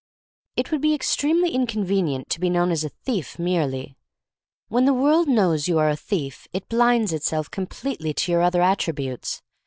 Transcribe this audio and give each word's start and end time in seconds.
It 0.57 0.71
would 0.71 0.81
be 0.81 0.95
extremely 0.95 1.51
inconvenient 1.51 2.27
to 2.31 2.39
be 2.39 2.49
known 2.49 2.71
as 2.71 2.83
a 2.83 2.89
thief, 2.89 3.37
merely. 3.37 3.99
When 4.67 4.85
the 4.85 4.95
world 4.95 5.27
knows 5.27 5.67
you 5.67 5.77
are 5.77 5.91
a 5.91 5.95
thief 5.95 6.47
it 6.53 6.67
blinds 6.69 7.13
itself 7.13 7.51
completely 7.51 8.11
to 8.15 8.31
your 8.31 8.41
other 8.41 8.63
attributes. 8.63 9.43